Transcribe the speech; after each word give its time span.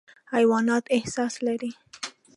حیوانات 0.33 0.85
احساس 0.97 1.33
لري. 1.45 1.71